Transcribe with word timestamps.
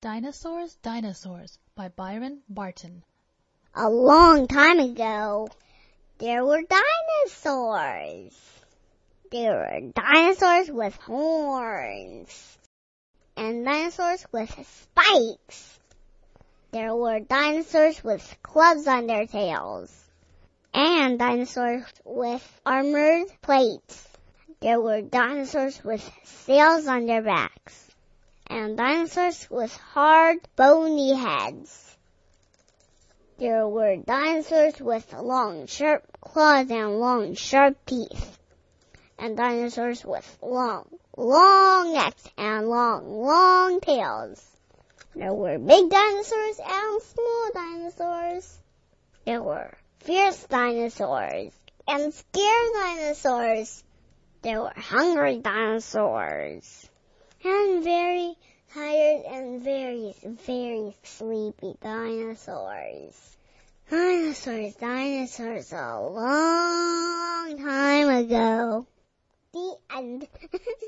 Dinosaurs, 0.00 0.76
Dinosaurs 0.76 1.58
by 1.74 1.88
Byron 1.88 2.40
Barton. 2.48 3.02
A 3.74 3.90
long 3.90 4.46
time 4.46 4.78
ago, 4.78 5.48
there 6.18 6.44
were 6.46 6.62
dinosaurs. 6.62 8.32
There 9.32 9.56
were 9.56 9.90
dinosaurs 9.92 10.70
with 10.70 10.94
horns 10.98 12.58
and 13.36 13.64
dinosaurs 13.64 14.24
with 14.30 14.50
spikes. 14.68 15.80
There 16.70 16.94
were 16.94 17.18
dinosaurs 17.18 18.04
with 18.04 18.36
clubs 18.40 18.86
on 18.86 19.08
their 19.08 19.26
tails 19.26 19.92
and 20.72 21.18
dinosaurs 21.18 21.82
with 22.04 22.60
armored 22.64 23.26
plates. 23.42 24.06
There 24.60 24.80
were 24.80 25.02
dinosaurs 25.02 25.82
with 25.82 26.08
sails 26.22 26.86
on 26.86 27.06
their 27.06 27.22
backs 27.22 27.87
and 28.50 28.76
dinosaurs 28.76 29.48
with 29.50 29.76
hard, 29.76 30.38
bony 30.56 31.14
heads. 31.14 31.96
There 33.38 33.68
were 33.68 33.96
dinosaurs 33.96 34.80
with 34.80 35.12
long, 35.12 35.66
sharp 35.66 36.04
claws 36.20 36.70
and 36.70 36.98
long, 36.98 37.34
sharp 37.34 37.76
teeth. 37.86 38.38
And 39.18 39.36
dinosaurs 39.36 40.04
with 40.04 40.38
long, 40.42 40.86
long 41.16 41.92
necks 41.92 42.24
and 42.36 42.68
long, 42.68 43.20
long 43.20 43.80
tails. 43.80 44.44
There 45.14 45.34
were 45.34 45.58
big 45.58 45.90
dinosaurs 45.90 46.60
and 46.64 47.02
small 47.02 47.50
dinosaurs. 47.52 48.58
There 49.24 49.42
were 49.42 49.76
fierce 50.00 50.44
dinosaurs 50.44 51.52
and 51.86 52.14
scared 52.14 52.72
dinosaurs. 52.74 53.84
There 54.42 54.62
were 54.62 54.72
hungry 54.76 55.38
dinosaurs 55.38 56.88
and 57.44 57.84
very 57.84 58.27
very, 60.12 60.34
very 60.46 60.94
sleepy 61.02 61.74
dinosaurs. 61.82 63.36
Dinosaurs, 63.90 64.74
dinosaurs 64.74 65.72
a 65.72 66.00
long 66.00 67.58
time 67.58 68.08
ago. 68.08 68.86
The 69.52 69.76
end. 69.94 70.28